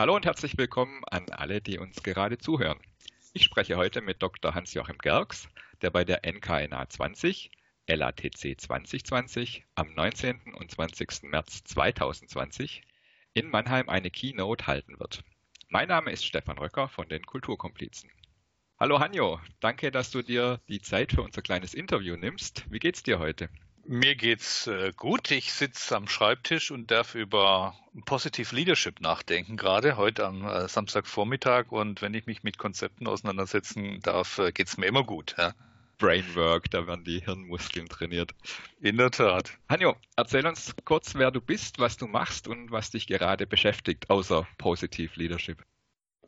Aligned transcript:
Hallo 0.00 0.14
und 0.14 0.26
herzlich 0.26 0.56
willkommen 0.56 1.02
an 1.10 1.28
alle, 1.30 1.60
die 1.60 1.76
uns 1.76 2.04
gerade 2.04 2.38
zuhören. 2.38 2.78
Ich 3.32 3.42
spreche 3.42 3.76
heute 3.76 4.00
mit 4.00 4.22
Dr. 4.22 4.54
Hans-Joachim 4.54 4.98
Gerks, 4.98 5.48
der 5.82 5.90
bei 5.90 6.04
der 6.04 6.20
NKNA 6.24 6.88
20, 6.88 7.50
LATC 7.88 8.60
2020 8.60 9.64
am 9.74 9.92
19. 9.94 10.54
und 10.54 10.70
20. 10.70 11.24
März 11.24 11.64
2020 11.64 12.82
in 13.34 13.50
Mannheim 13.50 13.88
eine 13.88 14.12
Keynote 14.12 14.68
halten 14.68 15.00
wird. 15.00 15.24
Mein 15.68 15.88
Name 15.88 16.12
ist 16.12 16.24
Stefan 16.24 16.58
Röcker 16.58 16.88
von 16.88 17.08
den 17.08 17.26
Kulturkomplizen. 17.26 18.08
Hallo 18.78 19.00
Hanjo, 19.00 19.40
danke, 19.58 19.90
dass 19.90 20.12
du 20.12 20.22
dir 20.22 20.60
die 20.68 20.80
Zeit 20.80 21.10
für 21.10 21.22
unser 21.22 21.42
kleines 21.42 21.74
Interview 21.74 22.14
nimmst. 22.14 22.70
Wie 22.70 22.78
geht's 22.78 23.02
dir 23.02 23.18
heute? 23.18 23.48
Mir 23.90 24.16
geht's 24.16 24.66
äh, 24.66 24.92
gut. 24.94 25.30
Ich 25.30 25.50
sitze 25.50 25.96
am 25.96 26.08
Schreibtisch 26.08 26.70
und 26.70 26.90
darf 26.90 27.14
über 27.14 27.74
Positive 28.04 28.54
Leadership 28.54 29.00
nachdenken, 29.00 29.56
gerade 29.56 29.96
heute 29.96 30.26
am 30.26 30.44
äh, 30.44 30.68
Samstagvormittag. 30.68 31.72
Und 31.72 32.02
wenn 32.02 32.12
ich 32.12 32.26
mich 32.26 32.42
mit 32.42 32.58
Konzepten 32.58 33.06
auseinandersetzen 33.06 34.00
darf, 34.02 34.36
äh, 34.40 34.52
geht's 34.52 34.76
mir 34.76 34.84
immer 34.84 35.04
gut. 35.04 35.36
Ja. 35.38 35.54
Brainwork, 35.96 36.70
da 36.70 36.86
werden 36.86 37.02
die 37.04 37.20
Hirnmuskeln 37.20 37.88
trainiert. 37.88 38.34
In 38.82 38.98
der 38.98 39.10
Tat. 39.10 39.56
Hanjo, 39.70 39.96
erzähl 40.16 40.46
uns 40.46 40.74
kurz, 40.84 41.14
wer 41.14 41.30
du 41.30 41.40
bist, 41.40 41.78
was 41.78 41.96
du 41.96 42.06
machst 42.06 42.46
und 42.46 42.70
was 42.70 42.90
dich 42.90 43.06
gerade 43.06 43.46
beschäftigt, 43.46 44.10
außer 44.10 44.46
Positive 44.58 45.12
Leadership. 45.14 45.64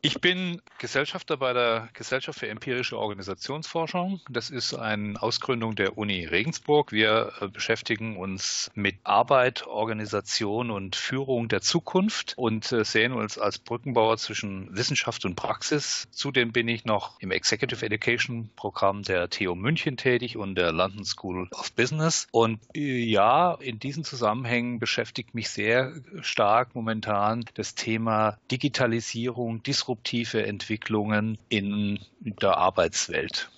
Ich 0.03 0.19
bin 0.19 0.63
Gesellschafter 0.79 1.37
bei 1.37 1.53
der 1.53 1.89
Gesellschaft 1.93 2.39
für 2.39 2.47
empirische 2.47 2.97
Organisationsforschung. 2.97 4.19
Das 4.31 4.49
ist 4.49 4.73
eine 4.73 5.21
Ausgründung 5.21 5.75
der 5.75 5.95
Uni 5.95 6.25
Regensburg. 6.25 6.91
Wir 6.91 7.33
äh, 7.39 7.47
beschäftigen 7.47 8.17
uns 8.17 8.71
mit 8.73 8.95
Arbeit, 9.03 9.67
Organisation 9.67 10.71
und 10.71 10.95
Führung 10.95 11.49
der 11.49 11.61
Zukunft 11.61 12.33
und 12.35 12.71
äh, 12.71 12.83
sehen 12.83 13.13
uns 13.13 13.37
als 13.37 13.59
Brückenbauer 13.59 14.17
zwischen 14.17 14.75
Wissenschaft 14.75 15.23
und 15.23 15.35
Praxis. 15.35 16.07
Zudem 16.09 16.51
bin 16.51 16.67
ich 16.67 16.83
noch 16.83 17.19
im 17.19 17.29
Executive 17.29 17.85
Education 17.85 18.49
Programm 18.55 19.03
der 19.03 19.29
TU 19.29 19.53
München 19.53 19.97
tätig 19.97 20.35
und 20.35 20.55
der 20.55 20.71
London 20.71 21.05
School 21.05 21.47
of 21.51 21.73
Business. 21.73 22.27
Und 22.31 22.59
äh, 22.75 23.03
ja, 23.03 23.53
in 23.53 23.77
diesen 23.77 24.03
Zusammenhängen 24.03 24.79
beschäftigt 24.79 25.35
mich 25.35 25.51
sehr 25.51 25.93
stark 26.21 26.73
momentan 26.73 27.45
das 27.53 27.75
Thema 27.75 28.39
Digitalisierung, 28.49 29.61
Disruption 29.61 29.90
disruptive 29.91 30.45
Entwicklungen 30.45 31.37
in 31.49 31.99
der 32.21 32.57
Arbeitswelt. 32.57 33.49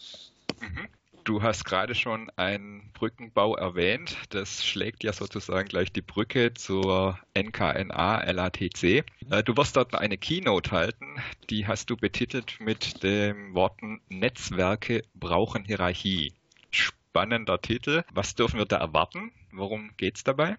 Mhm. 0.59 0.87
Du 1.23 1.41
hast 1.41 1.63
gerade 1.63 1.95
schon 1.95 2.29
einen 2.35 2.91
Brückenbau 2.93 3.55
erwähnt. 3.55 4.17
Das 4.29 4.65
schlägt 4.65 5.03
ja 5.05 5.13
sozusagen 5.13 5.69
gleich 5.69 5.93
die 5.93 6.01
Brücke 6.01 6.53
zur 6.53 7.17
NKNA 7.33 8.29
LATC. 8.29 8.83
Äh, 9.29 9.43
du 9.45 9.55
wirst 9.55 9.77
dort 9.77 9.95
eine 9.95 10.17
Keynote 10.17 10.71
halten. 10.71 11.21
Die 11.49 11.65
hast 11.65 11.89
du 11.89 11.95
betitelt 11.95 12.59
mit 12.59 13.03
den 13.03 13.53
Worten 13.53 14.01
Netzwerke 14.09 15.03
brauchen 15.13 15.63
Hierarchie. 15.63 16.33
Spannender 16.71 17.61
Titel. 17.61 18.03
Was 18.11 18.35
dürfen 18.35 18.57
wir 18.57 18.65
da 18.65 18.77
erwarten? 18.77 19.31
Worum 19.51 19.91
geht 19.95 20.17
es 20.17 20.23
dabei? 20.25 20.57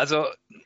Also 0.00 0.24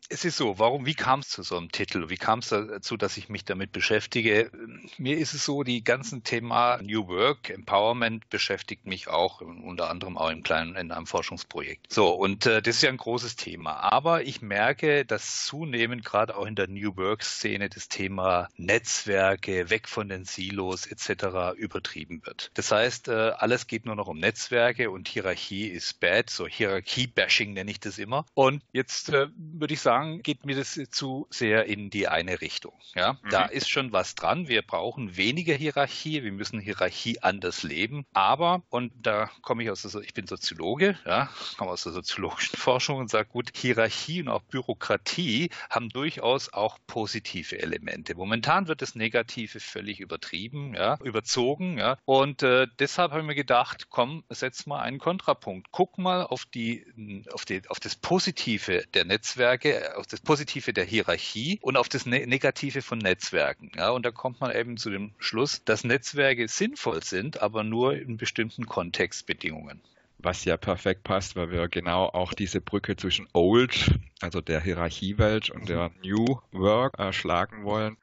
es 0.08 0.24
ist 0.24 0.36
so, 0.36 0.60
warum, 0.60 0.86
wie 0.86 0.94
kam 0.94 1.20
es 1.20 1.30
zu 1.30 1.42
so 1.42 1.56
einem 1.56 1.72
Titel? 1.72 2.08
Wie 2.08 2.16
kam 2.16 2.38
es 2.38 2.50
dazu, 2.50 2.96
dass 2.96 3.16
ich 3.16 3.28
mich 3.28 3.44
damit 3.44 3.72
beschäftige? 3.72 4.50
Mir 4.96 5.18
ist 5.18 5.34
es 5.34 5.44
so, 5.44 5.64
die 5.64 5.82
ganzen 5.82 6.22
Thema 6.22 6.78
New 6.82 7.08
Work, 7.08 7.50
Empowerment 7.50 8.28
beschäftigt 8.30 8.86
mich 8.86 9.08
auch, 9.08 9.40
unter 9.40 9.90
anderem 9.90 10.16
auch 10.16 10.30
im 10.30 10.44
kleinen, 10.44 10.76
in 10.76 10.92
einem 10.92 11.06
Forschungsprojekt. 11.06 11.92
So, 11.92 12.10
und 12.10 12.46
äh, 12.46 12.62
das 12.62 12.76
ist 12.76 12.82
ja 12.82 12.90
ein 12.90 12.96
großes 12.96 13.34
Thema. 13.34 13.72
Aber 13.92 14.22
ich 14.22 14.40
merke, 14.40 15.04
dass 15.04 15.46
zunehmend 15.46 16.04
gerade 16.04 16.36
auch 16.36 16.46
in 16.46 16.54
der 16.54 16.68
New 16.68 16.96
Work-Szene 16.96 17.70
das 17.70 17.88
Thema 17.88 18.48
Netzwerke, 18.56 19.68
weg 19.68 19.88
von 19.88 20.08
den 20.08 20.26
Silos 20.26 20.86
etc. 20.86 21.56
übertrieben 21.56 22.24
wird. 22.24 22.52
Das 22.54 22.70
heißt, 22.70 23.08
äh, 23.08 23.32
alles 23.36 23.66
geht 23.66 23.84
nur 23.84 23.96
noch 23.96 24.06
um 24.06 24.18
Netzwerke 24.18 24.90
und 24.90 25.08
Hierarchie 25.08 25.66
ist 25.66 25.98
bad, 25.98 26.30
so 26.30 26.46
Hierarchie-Bashing 26.46 27.54
nenne 27.54 27.72
ich 27.72 27.80
das 27.80 27.98
immer. 27.98 28.26
Und 28.34 28.62
jetzt 28.72 29.08
äh, 29.08 29.23
würde 29.36 29.74
ich 29.74 29.80
sagen, 29.80 30.22
geht 30.22 30.44
mir 30.44 30.56
das 30.56 30.80
zu 30.90 31.26
sehr 31.30 31.66
in 31.66 31.90
die 31.90 32.08
eine 32.08 32.40
Richtung. 32.40 32.74
Ja, 32.94 33.14
mhm. 33.14 33.30
da 33.30 33.44
ist 33.46 33.68
schon 33.68 33.92
was 33.92 34.14
dran. 34.14 34.48
Wir 34.48 34.62
brauchen 34.62 35.16
weniger 35.16 35.54
Hierarchie. 35.54 36.22
Wir 36.22 36.32
müssen 36.32 36.60
Hierarchie 36.60 37.20
anders 37.22 37.62
leben. 37.62 38.06
Aber, 38.12 38.62
und 38.70 38.92
da 39.02 39.30
komme 39.42 39.62
ich 39.62 39.70
aus 39.70 39.82
der, 39.82 40.00
ich 40.02 40.14
bin 40.14 40.26
Soziologe, 40.26 40.98
ja, 41.06 41.28
komme 41.56 41.70
aus 41.70 41.84
der 41.84 41.92
soziologischen 41.92 42.58
Forschung 42.58 42.98
und 42.98 43.10
sage, 43.10 43.28
gut, 43.28 43.50
Hierarchie 43.54 44.22
und 44.22 44.28
auch 44.28 44.42
Bürokratie 44.42 45.50
haben 45.70 45.88
durchaus 45.88 46.52
auch 46.52 46.78
positive 46.86 47.58
Elemente. 47.60 48.14
Momentan 48.14 48.68
wird 48.68 48.82
das 48.82 48.94
Negative 48.94 49.60
völlig 49.60 50.00
übertrieben, 50.00 50.74
ja, 50.74 50.98
überzogen, 51.02 51.78
ja. 51.78 51.98
Und 52.04 52.42
äh, 52.42 52.66
deshalb 52.78 53.10
habe 53.10 53.20
ich 53.20 53.26
mir 53.26 53.34
gedacht, 53.34 53.88
komm, 53.90 54.24
setz 54.28 54.66
mal 54.66 54.80
einen 54.80 54.98
Kontrapunkt. 54.98 55.68
Guck 55.70 55.98
mal 55.98 56.22
auf 56.22 56.44
die, 56.46 56.86
auf 57.32 57.44
die, 57.44 57.62
auf 57.68 57.80
das 57.80 57.96
Positive 57.96 58.84
der 58.94 59.04
Netzwerke, 59.14 59.96
auf 59.96 60.08
das 60.08 60.20
Positive 60.20 60.72
der 60.72 60.84
Hierarchie 60.84 61.60
und 61.62 61.76
auf 61.76 61.88
das 61.88 62.04
ne 62.04 62.26
Negative 62.26 62.82
von 62.82 62.98
Netzwerken. 62.98 63.70
Ja, 63.76 63.90
und 63.90 64.04
da 64.04 64.10
kommt 64.10 64.40
man 64.40 64.50
eben 64.50 64.76
zu 64.76 64.90
dem 64.90 65.14
Schluss, 65.18 65.62
dass 65.64 65.84
Netzwerke 65.84 66.48
sinnvoll 66.48 67.02
sind, 67.04 67.40
aber 67.40 67.62
nur 67.62 67.94
in 67.94 68.16
bestimmten 68.16 68.66
Kontextbedingungen 68.66 69.80
was 70.18 70.46
ja 70.46 70.56
perfekt 70.56 71.04
passt, 71.04 71.36
weil 71.36 71.50
wir 71.50 71.68
genau 71.68 72.06
auch 72.06 72.32
diese 72.32 72.62
Brücke 72.62 72.96
zwischen 72.96 73.28
Old, 73.34 73.90
also 74.22 74.40
der 74.40 74.62
Hierarchiewelt 74.62 75.50
und 75.50 75.68
der 75.68 75.90
New 76.02 76.38
Work 76.50 76.98
äh, 76.98 77.12
schlagen 77.12 77.64
wollen, 77.64 77.98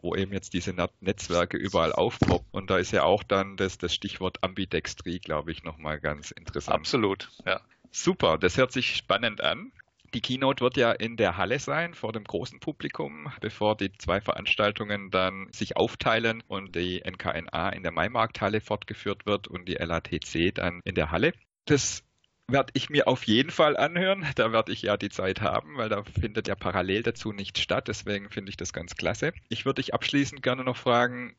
wo 0.00 0.14
eben 0.14 0.32
jetzt 0.32 0.54
diese 0.54 0.72
Netzwerke 1.00 1.56
überall 1.56 1.92
aufpoppen. 1.92 2.46
Und 2.52 2.70
da 2.70 2.78
ist 2.78 2.92
ja 2.92 3.02
auch 3.02 3.24
dann 3.24 3.56
das, 3.56 3.76
das 3.76 3.92
Stichwort 3.92 4.38
Ambidextrie, 4.44 5.18
glaube 5.18 5.50
ich, 5.50 5.64
nochmal 5.64 5.98
ganz 5.98 6.30
interessant. 6.30 6.76
Absolut, 6.76 7.28
ja. 7.44 7.60
Super, 7.90 8.38
das 8.38 8.56
hört 8.56 8.70
sich 8.70 8.94
spannend 8.94 9.40
an. 9.40 9.72
Die 10.14 10.20
Keynote 10.20 10.62
wird 10.62 10.76
ja 10.76 10.92
in 10.92 11.16
der 11.16 11.36
Halle 11.36 11.58
sein 11.58 11.92
vor 11.92 12.12
dem 12.12 12.22
großen 12.22 12.60
Publikum, 12.60 13.32
bevor 13.40 13.76
die 13.76 13.90
zwei 13.98 14.20
Veranstaltungen 14.20 15.10
dann 15.10 15.48
sich 15.52 15.76
aufteilen 15.76 16.42
und 16.46 16.76
die 16.76 17.02
NKNA 17.04 17.70
in 17.70 17.82
der 17.82 17.90
Maimarkthalle 17.90 18.60
fortgeführt 18.60 19.26
wird 19.26 19.48
und 19.48 19.68
die 19.68 19.74
LATC 19.74 20.54
dann 20.54 20.80
in 20.84 20.94
der 20.94 21.10
Halle. 21.10 21.32
Das 21.64 22.04
werde 22.46 22.70
ich 22.74 22.90
mir 22.90 23.08
auf 23.08 23.24
jeden 23.24 23.50
Fall 23.50 23.76
anhören. 23.76 24.24
Da 24.36 24.52
werde 24.52 24.70
ich 24.70 24.82
ja 24.82 24.96
die 24.96 25.08
Zeit 25.08 25.40
haben, 25.40 25.78
weil 25.78 25.88
da 25.88 26.04
findet 26.04 26.46
ja 26.46 26.54
parallel 26.54 27.02
dazu 27.02 27.32
nicht 27.32 27.58
statt. 27.58 27.88
Deswegen 27.88 28.30
finde 28.30 28.50
ich 28.50 28.56
das 28.56 28.72
ganz 28.72 28.94
klasse. 28.94 29.32
Ich 29.48 29.64
würde 29.64 29.82
dich 29.82 29.94
abschließend 29.94 30.44
gerne 30.44 30.62
noch 30.62 30.76
fragen, 30.76 31.34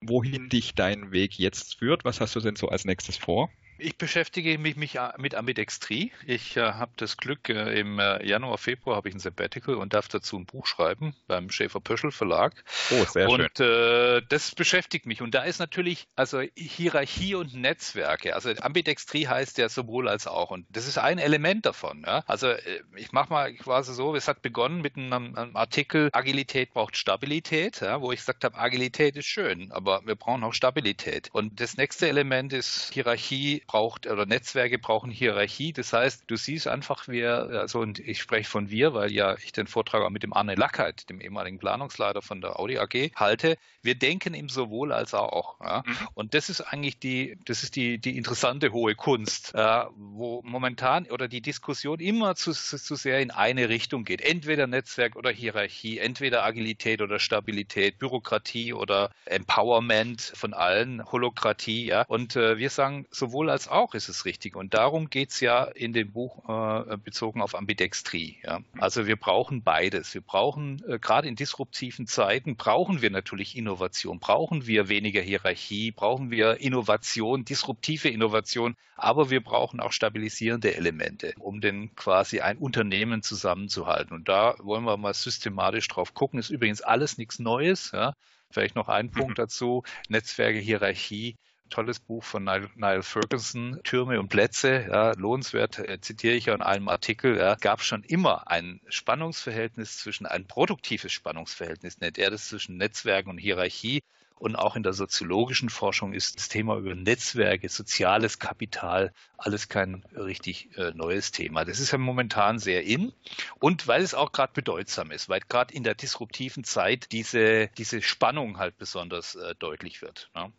wohin 0.00 0.48
dich 0.48 0.74
dein 0.74 1.12
Weg 1.12 1.38
jetzt 1.38 1.78
führt. 1.78 2.04
Was 2.04 2.20
hast 2.20 2.34
du 2.34 2.40
denn 2.40 2.56
so 2.56 2.68
als 2.68 2.84
nächstes 2.84 3.16
vor? 3.16 3.50
Ich 3.78 3.98
beschäftige 3.98 4.56
mich, 4.58 4.76
mich 4.76 4.96
äh, 4.96 5.10
mit 5.18 5.34
Ambidextrie. 5.34 6.10
Ich 6.26 6.56
äh, 6.56 6.60
habe 6.60 6.92
das 6.96 7.16
Glück, 7.16 7.48
äh, 7.48 7.78
im 7.78 7.98
äh, 7.98 8.24
Januar, 8.26 8.58
Februar 8.58 8.96
habe 8.96 9.08
ich 9.08 9.14
ein 9.14 9.18
Sabbatical 9.18 9.74
und 9.74 9.92
darf 9.92 10.08
dazu 10.08 10.38
ein 10.38 10.46
Buch 10.46 10.66
schreiben 10.66 11.14
beim 11.26 11.50
Schäfer-Pöschel 11.50 12.10
Verlag. 12.10 12.64
Oh, 12.90 13.04
sehr 13.04 13.28
und, 13.28 13.36
schön. 13.36 13.46
Und 13.46 13.60
äh, 13.60 14.22
das 14.28 14.54
beschäftigt 14.54 15.06
mich. 15.06 15.20
Und 15.20 15.34
da 15.34 15.42
ist 15.42 15.58
natürlich 15.58 16.08
also 16.16 16.40
Hierarchie 16.56 17.34
und 17.34 17.54
Netzwerke. 17.54 18.34
Also 18.34 18.50
Ambidextrie 18.50 19.26
heißt 19.26 19.58
ja 19.58 19.68
sowohl 19.68 20.08
als 20.08 20.26
auch. 20.26 20.50
Und 20.50 20.66
das 20.70 20.86
ist 20.86 20.98
ein 20.98 21.18
Element 21.18 21.66
davon. 21.66 22.04
Ja? 22.06 22.24
Also 22.26 22.48
äh, 22.48 22.82
ich 22.96 23.12
mache 23.12 23.30
mal 23.30 23.52
quasi 23.54 23.92
so, 23.92 24.14
es 24.14 24.28
hat 24.28 24.40
begonnen 24.40 24.80
mit 24.80 24.96
einem, 24.96 25.36
einem 25.36 25.56
Artikel, 25.56 26.08
Agilität 26.12 26.72
braucht 26.72 26.96
Stabilität, 26.96 27.82
ja? 27.82 28.00
wo 28.00 28.12
ich 28.12 28.20
gesagt 28.20 28.44
habe, 28.44 28.56
Agilität 28.56 29.16
ist 29.16 29.26
schön, 29.26 29.70
aber 29.72 30.00
wir 30.06 30.14
brauchen 30.14 30.44
auch 30.44 30.54
Stabilität. 30.54 31.28
Und 31.32 31.60
das 31.60 31.76
nächste 31.76 32.08
Element 32.08 32.52
ist 32.54 32.90
Hierarchie 32.94 33.65
braucht 33.66 34.06
oder 34.06 34.26
Netzwerke 34.26 34.78
brauchen 34.78 35.10
Hierarchie. 35.10 35.72
Das 35.72 35.92
heißt, 35.92 36.24
du 36.26 36.36
siehst 36.36 36.68
einfach, 36.68 37.08
wir, 37.08 37.48
also 37.60 37.80
und 37.80 37.98
ich 37.98 38.20
spreche 38.20 38.48
von 38.48 38.70
wir, 38.70 38.94
weil 38.94 39.12
ja 39.12 39.36
ich 39.38 39.52
den 39.52 39.66
Vortrag 39.66 40.02
auch 40.02 40.10
mit 40.10 40.22
dem 40.22 40.32
Arne 40.32 40.54
Lackheit, 40.54 41.08
dem 41.10 41.20
ehemaligen 41.20 41.58
Planungsleiter 41.58 42.22
von 42.22 42.40
der 42.40 42.58
Audi 42.58 42.78
AG, 42.78 43.12
halte. 43.16 43.56
Wir 43.82 43.94
denken 43.94 44.34
im 44.34 44.48
sowohl 44.48 44.92
als 44.92 45.14
auch. 45.14 45.60
Ja. 45.60 45.82
Mhm. 45.86 45.96
Und 46.14 46.34
das 46.34 46.48
ist 46.48 46.60
eigentlich 46.60 46.98
die, 46.98 47.38
das 47.44 47.62
ist 47.62 47.76
die, 47.76 47.98
die 47.98 48.16
interessante 48.16 48.72
hohe 48.72 48.94
Kunst, 48.94 49.54
äh, 49.54 49.84
wo 49.96 50.42
momentan 50.44 51.06
oder 51.06 51.28
die 51.28 51.40
Diskussion 51.40 52.00
immer 52.00 52.34
zu, 52.34 52.52
zu 52.52 52.94
sehr 52.94 53.20
in 53.20 53.30
eine 53.30 53.68
Richtung 53.68 54.04
geht. 54.04 54.20
Entweder 54.20 54.66
Netzwerk 54.66 55.16
oder 55.16 55.30
Hierarchie, 55.30 55.98
entweder 55.98 56.44
Agilität 56.44 57.00
oder 57.02 57.18
Stabilität, 57.18 57.98
Bürokratie 57.98 58.72
oder 58.72 59.10
Empowerment 59.24 60.20
von 60.20 60.54
allen, 60.54 61.04
Holokratie, 61.04 61.86
ja. 61.86 62.02
Und 62.02 62.36
äh, 62.36 62.58
wir 62.58 62.70
sagen 62.70 63.06
sowohl 63.10 63.50
als 63.50 63.55
als 63.56 63.68
auch 63.68 63.94
ist 63.94 64.10
es 64.10 64.26
richtig. 64.26 64.54
Und 64.54 64.74
darum 64.74 65.08
geht's 65.08 65.40
ja 65.40 65.64
in 65.64 65.94
dem 65.94 66.12
Buch 66.12 66.46
äh, 66.46 66.98
bezogen 66.98 67.40
auf 67.40 67.54
Ambidextrie. 67.54 68.36
Ja. 68.44 68.60
Also 68.78 69.06
wir 69.06 69.16
brauchen 69.16 69.62
beides. 69.62 70.12
Wir 70.12 70.20
brauchen, 70.20 70.82
äh, 70.86 70.98
gerade 70.98 71.26
in 71.26 71.36
disruptiven 71.36 72.06
Zeiten, 72.06 72.56
brauchen 72.56 73.00
wir 73.00 73.08
natürlich 73.10 73.56
Innovation, 73.56 74.18
brauchen 74.18 74.66
wir 74.66 74.90
weniger 74.90 75.22
Hierarchie, 75.22 75.90
brauchen 75.90 76.30
wir 76.30 76.60
Innovation, 76.60 77.46
disruptive 77.46 78.10
Innovation, 78.10 78.76
aber 78.94 79.30
wir 79.30 79.42
brauchen 79.42 79.80
auch 79.80 79.92
stabilisierende 79.92 80.74
Elemente, 80.74 81.32
um 81.38 81.62
den 81.62 81.94
quasi 81.94 82.40
ein 82.40 82.58
Unternehmen 82.58 83.22
zusammenzuhalten. 83.22 84.14
Und 84.14 84.28
da 84.28 84.56
wollen 84.58 84.84
wir 84.84 84.98
mal 84.98 85.14
systematisch 85.14 85.88
drauf 85.88 86.12
gucken. 86.12 86.38
Ist 86.38 86.50
übrigens 86.50 86.82
alles 86.82 87.16
nichts 87.16 87.38
Neues. 87.38 87.92
Ja. 87.92 88.12
Vielleicht 88.50 88.76
noch 88.76 88.88
ein 88.88 89.10
Punkt 89.10 89.30
mhm. 89.30 89.42
dazu. 89.42 89.82
Netzwerke, 90.10 90.58
Hierarchie. 90.58 91.36
Tolles 91.70 92.00
Buch 92.00 92.24
von 92.24 92.44
Niall 92.44 93.02
Ferguson, 93.02 93.80
Türme 93.84 94.20
und 94.20 94.28
Plätze, 94.28 94.86
ja, 94.88 95.12
lohnenswert, 95.12 95.78
äh, 95.78 96.00
zitiere 96.00 96.34
ich 96.34 96.46
ja 96.46 96.54
in 96.54 96.62
einem 96.62 96.88
Artikel, 96.88 97.36
ja, 97.36 97.54
gab 97.56 97.82
schon 97.82 98.02
immer 98.04 98.48
ein 98.48 98.80
Spannungsverhältnis 98.88 99.98
zwischen, 99.98 100.26
ein 100.26 100.46
produktives 100.46 101.12
Spannungsverhältnis, 101.12 102.00
nennt 102.00 102.18
er 102.18 102.30
das 102.30 102.48
zwischen 102.48 102.76
Netzwerken 102.76 103.30
und 103.30 103.38
Hierarchie. 103.38 104.02
Und 104.38 104.54
auch 104.54 104.76
in 104.76 104.82
der 104.82 104.92
soziologischen 104.92 105.70
Forschung 105.70 106.12
ist 106.12 106.36
das 106.36 106.50
Thema 106.50 106.76
über 106.76 106.94
Netzwerke, 106.94 107.70
soziales 107.70 108.38
Kapital, 108.38 109.14
alles 109.38 109.70
kein 109.70 110.04
richtig 110.14 110.76
äh, 110.76 110.92
neues 110.94 111.30
Thema. 111.30 111.64
Das 111.64 111.80
ist 111.80 111.90
ja 111.90 111.96
momentan 111.96 112.58
sehr 112.58 112.84
in. 112.84 113.14
Und 113.60 113.88
weil 113.88 114.02
es 114.02 114.12
auch 114.12 114.32
gerade 114.32 114.52
bedeutsam 114.52 115.10
ist, 115.10 115.30
weil 115.30 115.40
gerade 115.40 115.72
in 115.72 115.84
der 115.84 115.94
disruptiven 115.94 116.64
Zeit 116.64 117.12
diese, 117.12 117.68
diese 117.78 118.02
Spannung 118.02 118.58
halt 118.58 118.76
besonders 118.76 119.36
äh, 119.36 119.54
deutlich 119.58 120.02
wird. 120.02 120.30
Ne? 120.34 120.52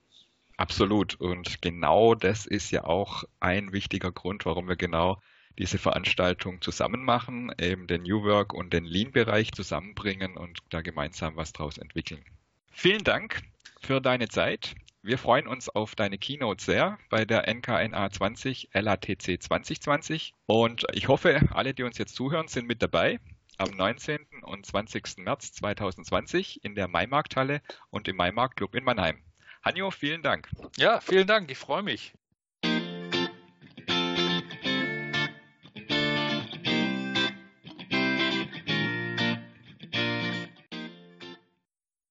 Absolut. 0.57 1.15
Und 1.15 1.62
genau 1.62 2.15
das 2.15 2.48
ist 2.48 2.71
ja 2.71 2.83
auch 2.83 3.24
ein 3.39 3.71
wichtiger 3.71 4.12
Grund, 4.12 4.45
warum 4.45 4.68
wir 4.68 4.75
genau 4.75 5.21
diese 5.57 5.77
Veranstaltung 5.77 6.62
zusammen 6.62 7.04
machen, 7.04 7.51
eben 7.59 7.88
den 7.88 8.04
New 8.04 8.24
Work 8.24 8.54
und 8.54 8.74
den 8.74 8.86
Lean-Bereich 8.86 9.51
zusammenbringen 9.51 10.36
und 10.38 10.59
da 10.69 10.81
gemeinsam 10.81 11.36
was 11.36 11.54
draus 11.54 11.77
entwickeln. 11.77 12.24
Vielen 12.71 13.04
Dank 13.04 13.42
für 13.81 14.01
deine 14.01 14.30
Zeit. 14.30 14.75
Wir 15.01 15.18
freuen 15.18 15.48
uns 15.48 15.69
auf 15.69 15.95
deine 15.95 16.18
Keynote 16.18 16.63
sehr 16.63 17.00
bei 17.10 17.24
der 17.24 17.48
NKNA 17.48 18.10
20 18.10 18.69
LATC 18.74 19.42
2020 19.42 20.33
und 20.48 20.86
ich 20.94 21.07
hoffe, 21.07 21.42
alle, 21.51 21.74
die 21.74 21.83
uns 21.83 21.98
jetzt 21.98 22.15
zuhören, 22.15 22.48
sind 22.48 22.68
mit 22.68 22.81
dabei 22.81 23.19
am 23.57 23.69
19. 23.75 24.19
und 24.42 24.65
20. 24.65 25.18
März 25.19 25.53
2020 25.53 26.63
in 26.63 26.75
der 26.75 26.88
Maimarkthalle 26.88 27.62
und 27.89 28.07
im 28.07 28.15
Maimarkt 28.15 28.57
Club 28.57 28.75
in 28.75 28.83
Mannheim. 28.83 29.21
Hanjo, 29.68 29.92
vielen 29.92 30.24
Dank. 30.24 30.48
Ja, 30.78 31.02
vielen 31.02 31.28
Dank. 31.28 31.52
Ich 31.52 31.58
freue 31.58 31.84
mich. 31.84 32.14